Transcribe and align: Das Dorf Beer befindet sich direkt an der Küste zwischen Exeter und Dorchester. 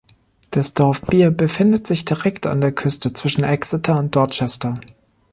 Das 0.49 0.73
Dorf 0.73 1.01
Beer 1.03 1.29
befindet 1.29 1.85
sich 1.85 2.05
direkt 2.05 2.47
an 2.47 2.59
der 2.59 2.71
Küste 2.71 3.13
zwischen 3.13 3.43
Exeter 3.43 3.99
und 3.99 4.15
Dorchester. 4.15 4.79